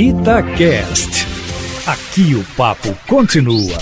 [0.00, 1.26] Itacast.
[1.84, 3.76] Aqui o papo continua.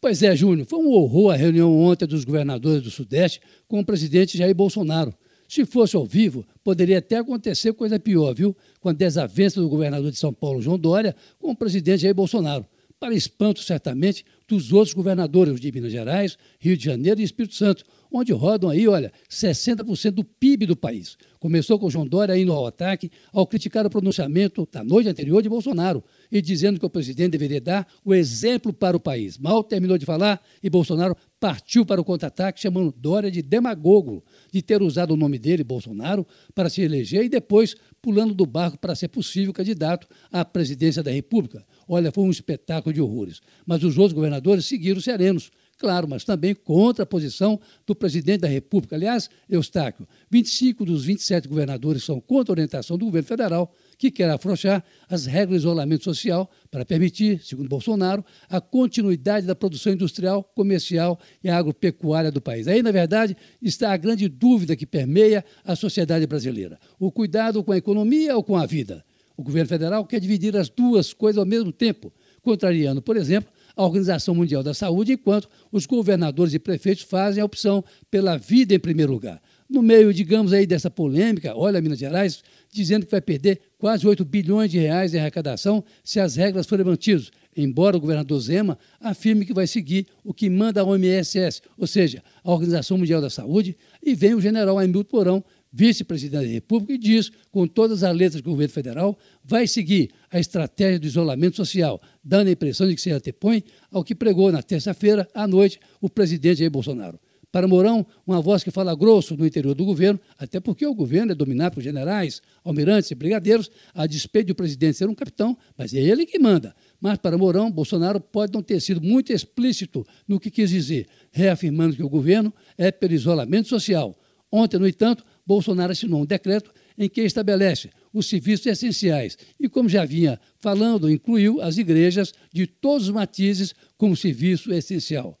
[0.00, 3.86] Pois é, Júnior, foi um horror a reunião ontem dos governadores do Sudeste com o
[3.86, 5.14] presidente Jair Bolsonaro.
[5.48, 8.56] Se fosse ao vivo, poderia até acontecer coisa pior, viu?
[8.80, 12.66] Com a desavença do governador de São Paulo, João Dória, com o presidente Jair Bolsonaro.
[13.00, 17.82] Para espanto, certamente, dos outros governadores de Minas Gerais, Rio de Janeiro e Espírito Santo,
[18.12, 21.16] onde rodam aí, olha, 60% do PIB do país.
[21.38, 25.48] Começou com João Dória indo ao ataque ao criticar o pronunciamento da noite anterior de
[25.48, 29.38] Bolsonaro e dizendo que o presidente deveria dar o exemplo para o país.
[29.38, 34.22] Mal terminou de falar e Bolsonaro partiu para o contra-ataque, chamando Dória de demagogo,
[34.52, 38.78] de ter usado o nome dele, Bolsonaro, para se eleger e depois pulando do barco
[38.78, 41.64] para ser possível candidato à presidência da República.
[41.88, 43.40] Olha, foi um espetáculo de horrores.
[43.66, 48.48] Mas os outros governadores seguiram serenos, claro, mas também contra a posição do presidente da
[48.48, 48.94] República.
[48.94, 54.30] Aliás, Eustáquio, 25 dos 27 governadores são contra a orientação do governo federal, que quer
[54.30, 60.42] afrouxar as regras de isolamento social para permitir, segundo Bolsonaro, a continuidade da produção industrial,
[60.42, 62.66] comercial e agropecuária do país.
[62.66, 67.72] Aí, na verdade, está a grande dúvida que permeia a sociedade brasileira: o cuidado com
[67.72, 69.04] a economia ou com a vida?
[69.36, 73.86] O governo federal quer dividir as duas coisas ao mesmo tempo, contrariando, por exemplo, a
[73.86, 78.78] Organização Mundial da Saúde, enquanto os governadores e prefeitos fazem a opção pela vida em
[78.78, 79.40] primeiro lugar.
[79.68, 84.22] No meio, digamos aí, dessa polêmica, olha Minas Gerais dizendo que vai perder quase 8
[84.22, 89.46] bilhões de reais em arrecadação se as regras forem mantidas, embora o governador Zema afirme
[89.46, 93.76] que vai seguir o que manda a OMS, ou seja, a Organização Mundial da Saúde,
[94.02, 98.40] e vem o general Hamilton Porão vice-presidente da República, e diz, com todas as letras
[98.42, 102.94] que o governo federal vai seguir a estratégia do isolamento social, dando a impressão de
[102.94, 107.18] que se antepõe ao que pregou na terça-feira à noite o presidente Jair Bolsonaro.
[107.52, 111.32] Para Mourão, uma voz que fala grosso no interior do governo, até porque o governo
[111.32, 115.92] é dominado por generais, almirantes e brigadeiros, a despeito do presidente ser um capitão, mas
[115.92, 116.74] é ele que manda.
[117.00, 121.96] Mas para Mourão, Bolsonaro pode não ter sido muito explícito no que quis dizer, reafirmando
[121.96, 124.16] que o governo é pelo isolamento social.
[124.52, 129.88] Ontem, no entanto, Bolsonaro assinou um decreto em que estabelece os serviços essenciais e, como
[129.88, 135.36] já vinha falando, incluiu as igrejas de todos os matizes como serviço essencial,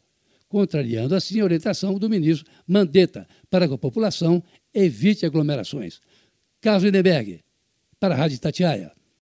[0.48, 4.42] contrariando assim a orientação do ministro Mandetta para que a população
[4.74, 6.00] evite aglomerações.
[6.60, 7.44] Carlos Lindenberg,
[8.00, 8.90] para a Rádio Tatiaia.